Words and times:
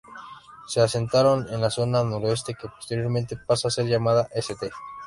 Se 0.65 0.81
asentaron 0.81 1.45
en 1.53 1.61
la 1.61 1.69
zona 1.69 2.03
noroeste 2.03 2.55
que 2.55 2.67
posteriormente 2.67 3.37
pasa 3.37 3.67
a 3.67 3.71
ser 3.71 3.85
llamada 3.85 4.27
St. 4.31 4.71